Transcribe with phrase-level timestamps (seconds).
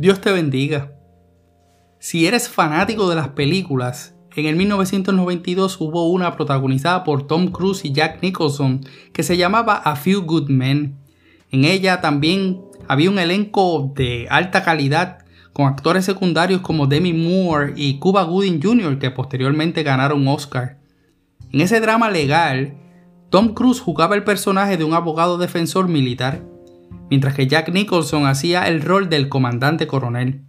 [0.00, 0.94] Dios te bendiga.
[1.98, 7.84] Si eres fanático de las películas, en el 1992 hubo una protagonizada por Tom Cruise
[7.84, 8.80] y Jack Nicholson
[9.12, 10.96] que se llamaba A Few Good Men.
[11.50, 15.18] En ella también había un elenco de alta calidad
[15.52, 18.98] con actores secundarios como Demi Moore y Cuba Gooding Jr.
[18.98, 20.78] que posteriormente ganaron Oscar.
[21.52, 22.72] En ese drama legal,
[23.28, 26.42] Tom Cruise jugaba el personaje de un abogado defensor militar,
[27.10, 30.44] mientras que Jack Nicholson hacía el rol del comandante coronel.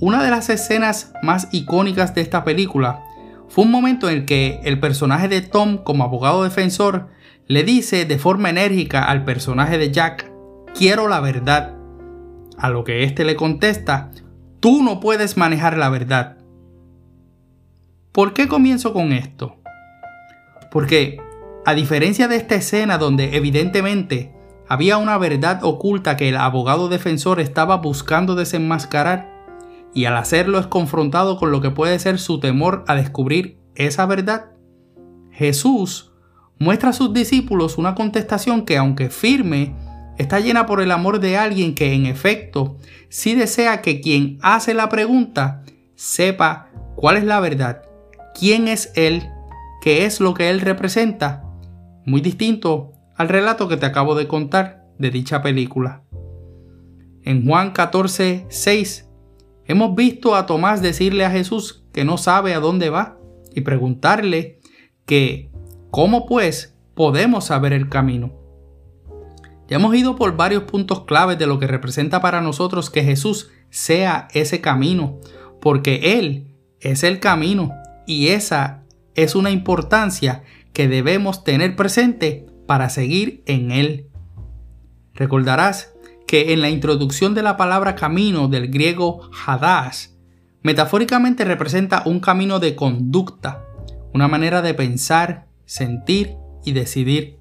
[0.00, 3.04] Una de las escenas más icónicas de esta película
[3.48, 7.08] fue un momento en el que el personaje de Tom como abogado defensor
[7.46, 10.30] le dice de forma enérgica al personaje de Jack,
[10.74, 11.76] quiero la verdad.
[12.56, 14.10] A lo que éste le contesta,
[14.60, 16.38] tú no puedes manejar la verdad.
[18.12, 19.56] ¿Por qué comienzo con esto?
[20.70, 21.20] Porque,
[21.66, 24.32] a diferencia de esta escena donde evidentemente
[24.70, 29.28] había una verdad oculta que el abogado defensor estaba buscando desenmascarar,
[29.92, 34.06] y al hacerlo es confrontado con lo que puede ser su temor a descubrir esa
[34.06, 34.52] verdad,
[35.32, 36.12] Jesús
[36.60, 39.74] muestra a sus discípulos una contestación que aunque firme,
[40.18, 42.76] está llena por el amor de alguien que en efecto
[43.08, 45.64] sí desea que quien hace la pregunta
[45.96, 47.82] sepa cuál es la verdad,
[48.38, 49.28] quién es Él,
[49.82, 51.42] qué es lo que Él representa,
[52.06, 56.04] muy distinto al relato que te acabo de contar de dicha película.
[57.22, 59.10] En Juan 14, 6,
[59.66, 63.18] hemos visto a Tomás decirle a Jesús que no sabe a dónde va
[63.54, 64.58] y preguntarle
[65.04, 65.50] que,
[65.90, 68.32] ¿cómo pues podemos saber el camino?
[69.68, 73.50] Ya hemos ido por varios puntos claves de lo que representa para nosotros que Jesús
[73.68, 75.20] sea ese camino,
[75.60, 77.74] porque Él es el camino
[78.06, 78.82] y esa
[79.14, 84.06] es una importancia que debemos tener presente para seguir en Él.
[85.14, 85.92] Recordarás
[86.28, 90.10] que en la introducción de la palabra camino del griego hadash,
[90.62, 93.64] metafóricamente representa un camino de conducta,
[94.14, 97.40] una manera de pensar, sentir y decidir.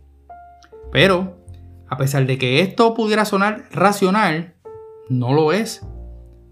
[0.92, 1.46] Pero
[1.88, 4.56] a pesar de que esto pudiera sonar racional,
[5.10, 5.86] no lo es,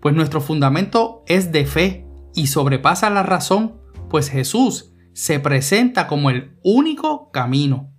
[0.03, 6.29] pues nuestro fundamento es de fe y sobrepasa la razón, pues Jesús se presenta como
[6.29, 7.96] el único camino.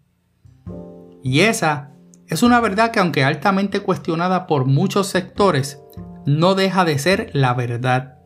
[1.22, 1.92] Y esa
[2.26, 5.80] es una verdad que aunque altamente cuestionada por muchos sectores,
[6.26, 8.18] no deja de ser la verdad.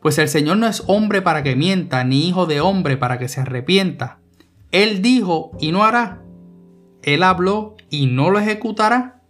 [0.00, 3.28] Pues el Señor no es hombre para que mienta, ni hijo de hombre para que
[3.28, 4.18] se arrepienta.
[4.70, 6.22] Él dijo y no hará.
[7.02, 9.22] Él habló y no lo ejecutará?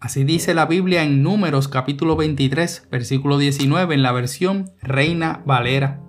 [0.00, 6.00] Así dice la Biblia en Números capítulo 23, versículo 19 en la versión Reina Valera.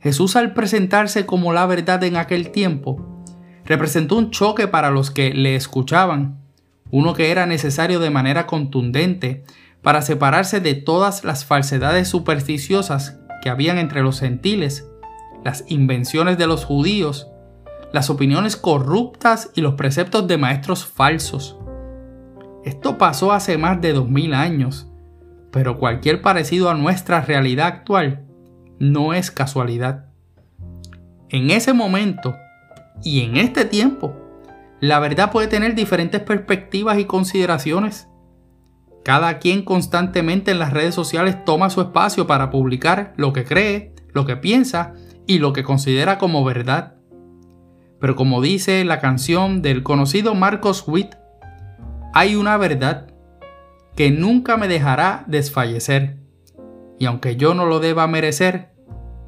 [0.00, 3.15] Jesús al presentarse como la verdad en aquel tiempo,
[3.66, 6.40] representó un choque para los que le escuchaban,
[6.90, 9.44] uno que era necesario de manera contundente
[9.82, 14.88] para separarse de todas las falsedades supersticiosas que habían entre los gentiles,
[15.44, 17.28] las invenciones de los judíos
[17.92, 21.56] las opiniones corruptas y los preceptos de maestros falsos.
[22.64, 24.88] Esto pasó hace más de 2000 años,
[25.50, 28.26] pero cualquier parecido a nuestra realidad actual
[28.78, 30.06] no es casualidad.
[31.28, 32.36] En ese momento
[33.02, 34.14] y en este tiempo,
[34.80, 38.08] la verdad puede tener diferentes perspectivas y consideraciones.
[39.04, 43.94] Cada quien constantemente en las redes sociales toma su espacio para publicar lo que cree,
[44.12, 44.94] lo que piensa
[45.26, 46.96] y lo que considera como verdad.
[48.00, 51.14] Pero como dice la canción del conocido Marcos Witt,
[52.12, 53.12] hay una verdad
[53.94, 56.18] que nunca me dejará desfallecer,
[56.98, 58.74] y aunque yo no lo deba merecer,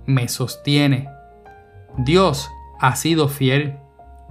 [0.06, 1.08] me sostiene.
[1.98, 3.78] Dios ha sido fiel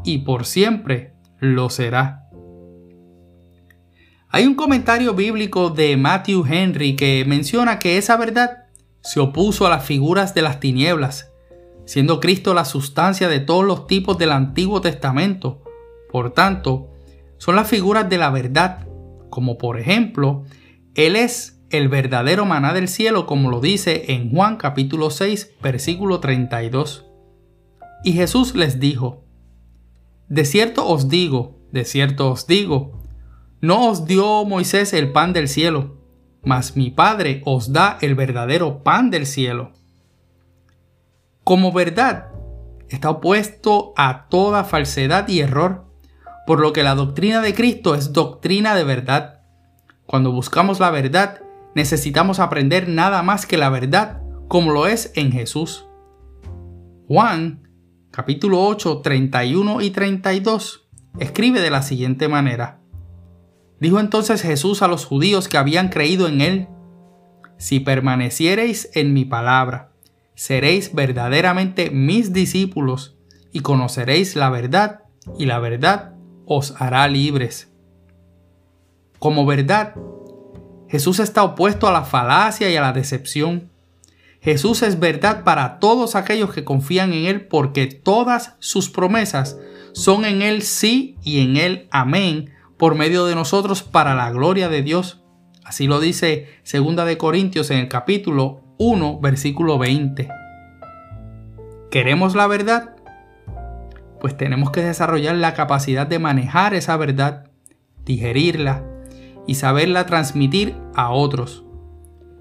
[0.03, 2.29] y por siempre lo será.
[4.29, 8.65] Hay un comentario bíblico de Matthew Henry que menciona que esa verdad
[9.01, 11.31] se opuso a las figuras de las tinieblas
[11.87, 15.63] siendo Cristo la sustancia de todos los tipos del Antiguo Testamento.
[16.11, 16.91] Por tanto,
[17.37, 18.85] son las figuras de la verdad,
[19.29, 20.43] como por ejemplo,
[20.95, 26.19] Él es el verdadero maná del cielo, como lo dice en Juan capítulo 6, versículo
[26.19, 27.06] 32.
[28.03, 29.23] Y Jesús les dijo,
[30.29, 33.01] De cierto os digo, de cierto os digo,
[33.61, 35.97] no os dio Moisés el pan del cielo,
[36.43, 39.73] mas mi Padre os da el verdadero pan del cielo
[41.47, 42.27] como verdad
[42.89, 45.85] está opuesto a toda falsedad y error,
[46.45, 49.43] por lo que la doctrina de Cristo es doctrina de verdad.
[50.05, 51.39] Cuando buscamos la verdad,
[51.73, 55.85] necesitamos aprender nada más que la verdad, como lo es en Jesús.
[57.07, 57.66] Juan,
[58.11, 60.87] capítulo 8, 31 y 32,
[61.19, 62.79] escribe de la siguiente manera.
[63.79, 66.67] Dijo entonces Jesús a los judíos que habían creído en él,
[67.59, 69.91] Si permaneciereis en mi palabra,
[70.35, 73.17] seréis verdaderamente mis discípulos
[73.51, 75.05] y conoceréis la verdad,
[75.39, 76.13] y la verdad
[76.45, 77.73] os hará libres.
[79.17, 79.95] Como verdad,
[80.87, 83.71] Jesús está opuesto a la falacia y a la decepción.
[84.41, 89.57] Jesús es verdad para todos aquellos que confían en Él porque todas sus promesas
[89.93, 94.69] son en Él sí y en Él amén por medio de nosotros para la gloria
[94.69, 95.23] de Dios.
[95.65, 100.29] Así lo dice 2 de Corintios en el capítulo 1, versículo 20.
[101.91, 102.95] ¿Queremos la verdad?
[104.21, 107.49] Pues tenemos que desarrollar la capacidad de manejar esa verdad,
[108.05, 108.83] digerirla
[109.45, 111.66] y saberla transmitir a otros.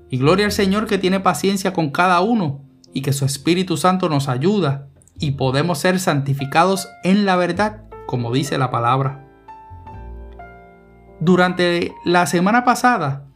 [0.08, 2.60] Y gloria al Señor que tiene paciencia con cada uno
[2.92, 4.88] y que su Espíritu Santo nos ayuda
[5.18, 9.26] y podemos ser santificados en la verdad, como dice la palabra.
[11.20, 13.26] Durante la semana pasada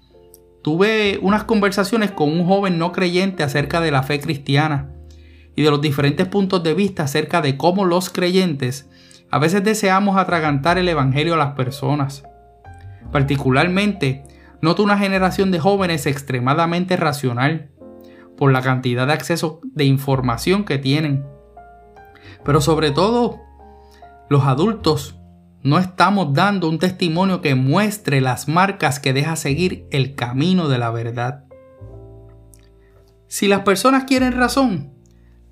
[0.63, 4.91] tuve unas conversaciones con un joven no creyente acerca de la fe cristiana
[5.57, 8.89] y de los diferentes puntos de vista acerca de cómo los creyentes
[9.31, 12.25] a veces deseamos atragantar el Evangelio a las personas.
[13.13, 14.25] Particularmente,
[14.63, 17.71] noto una generación de jóvenes extremadamente racional
[18.37, 21.25] por la cantidad de acceso de información que tienen.
[22.45, 23.41] Pero sobre todo,
[24.29, 25.19] los adultos
[25.63, 30.79] no estamos dando un testimonio que muestre las marcas que deja seguir el camino de
[30.79, 31.45] la verdad.
[33.29, 34.95] Si las personas quieren razón,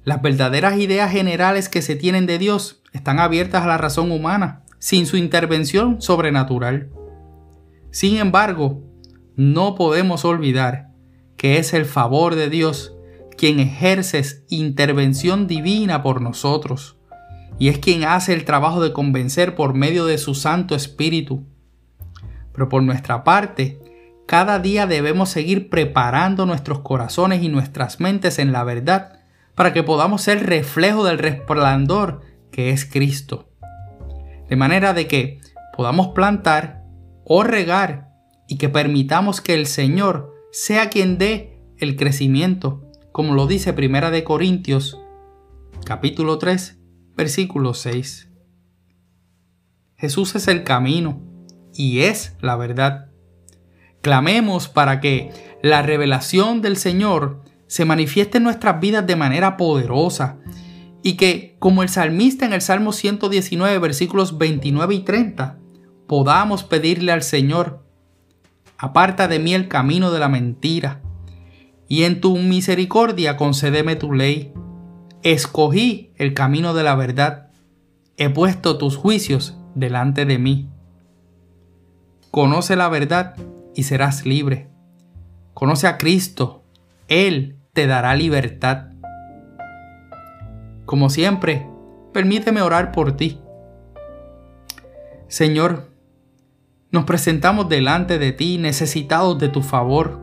[0.04, 4.64] las verdaderas ideas generales que se tienen de Dios están abiertas a la razón humana,
[4.78, 6.90] sin su intervención sobrenatural.
[7.90, 8.87] Sin embargo,
[9.38, 10.88] no podemos olvidar
[11.36, 12.96] que es el favor de Dios
[13.36, 16.96] quien ejerce intervención divina por nosotros
[17.56, 21.46] y es quien hace el trabajo de convencer por medio de su Santo Espíritu.
[22.52, 23.78] Pero por nuestra parte,
[24.26, 29.20] cada día debemos seguir preparando nuestros corazones y nuestras mentes en la verdad
[29.54, 33.48] para que podamos ser reflejo del resplandor que es Cristo.
[34.48, 35.38] De manera de que
[35.76, 36.82] podamos plantar
[37.24, 38.07] o regar
[38.48, 44.10] y que permitamos que el Señor sea quien dé el crecimiento, como lo dice Primera
[44.10, 44.98] de Corintios
[45.84, 46.78] capítulo 3
[47.16, 48.30] versículo 6.
[49.96, 51.20] Jesús es el camino
[51.74, 53.10] y es la verdad.
[54.02, 60.38] Clamemos para que la revelación del Señor se manifieste en nuestras vidas de manera poderosa
[61.02, 65.58] y que, como el salmista en el Salmo 119, versículos 29 y 30,
[66.06, 67.84] podamos pedirle al Señor,
[68.78, 71.02] aparta de mí el camino de la mentira,
[71.88, 74.52] y en tu misericordia concédeme tu ley.
[75.22, 77.50] Escogí el camino de la verdad.
[78.16, 80.68] He puesto tus juicios delante de mí.
[82.30, 83.34] Conoce la verdad
[83.74, 84.68] y serás libre.
[85.54, 86.62] Conoce a Cristo.
[87.08, 88.90] Él te dará libertad.
[90.84, 91.66] Como siempre,
[92.12, 93.40] permíteme orar por ti.
[95.26, 95.87] Señor,
[96.90, 100.20] nos presentamos delante de ti necesitados de tu favor,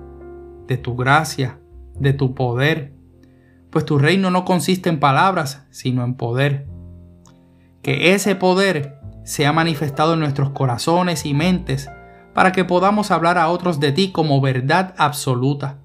[0.68, 1.60] de tu gracia,
[2.00, 2.96] de tu poder
[3.76, 6.66] pues tu reino no consiste en palabras, sino en poder.
[7.82, 11.90] Que ese poder sea manifestado en nuestros corazones y mentes
[12.34, 15.80] para que podamos hablar a otros de ti como verdad absoluta.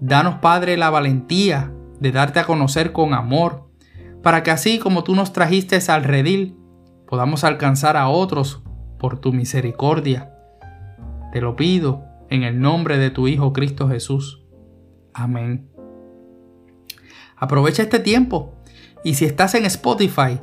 [0.00, 3.68] Danos, Padre, la valentía de darte a conocer con amor,
[4.22, 6.56] para que así como tú nos trajiste al redil,
[7.06, 8.62] podamos alcanzar a otros
[8.98, 10.34] por tu misericordia.
[11.32, 14.42] Te lo pido en el nombre de tu Hijo Cristo Jesús.
[15.14, 15.70] Amén.
[17.36, 18.54] Aprovecha este tiempo
[19.04, 20.40] y si estás en Spotify,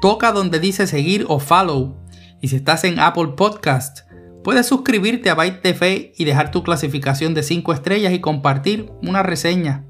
[0.00, 1.96] toca donde dice seguir o follow.
[2.40, 4.08] Y si estás en Apple Podcast,
[4.44, 9.22] puedes suscribirte a Byte Fe y dejar tu clasificación de 5 estrellas y compartir una
[9.22, 9.84] reseña.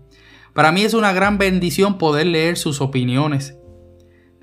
[0.54, 3.58] Para mí es una gran bendición poder leer sus opiniones.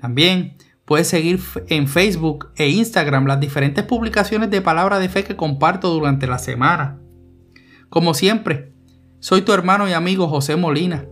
[0.00, 0.56] También
[0.86, 5.90] puedes seguir en Facebook e Instagram las diferentes publicaciones de palabra de fe que comparto
[5.90, 6.98] durante la semana.
[7.90, 8.72] Como siempre,
[9.20, 11.04] soy tu hermano y amigo José Molina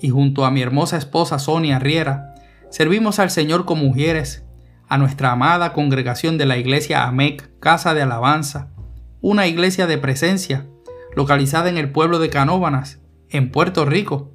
[0.00, 2.34] y junto a mi hermosa esposa Sonia Riera,
[2.70, 4.44] servimos al Señor como mujeres,
[4.86, 8.70] a nuestra amada congregación de la iglesia AMEC, Casa de Alabanza,
[9.22, 10.66] una iglesia de presencia,
[11.16, 13.00] localizada en el pueblo de Canóbanas,
[13.30, 14.32] en Puerto Rico,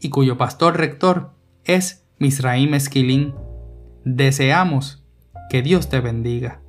[0.00, 1.34] y cuyo pastor rector
[1.64, 3.34] es Misraim Esquilín.
[4.04, 5.04] Deseamos
[5.50, 6.61] que Dios te bendiga.